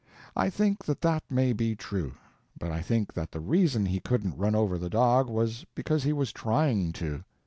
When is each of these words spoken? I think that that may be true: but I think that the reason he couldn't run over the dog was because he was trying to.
I 0.35 0.49
think 0.49 0.83
that 0.85 1.01
that 1.01 1.21
may 1.29 1.53
be 1.53 1.75
true: 1.75 2.15
but 2.57 2.71
I 2.71 2.81
think 2.81 3.13
that 3.13 3.31
the 3.31 3.39
reason 3.39 3.85
he 3.85 3.99
couldn't 3.99 4.35
run 4.35 4.55
over 4.55 4.79
the 4.79 4.89
dog 4.89 5.29
was 5.29 5.63
because 5.75 6.01
he 6.01 6.11
was 6.11 6.31
trying 6.31 6.91
to. 6.93 7.23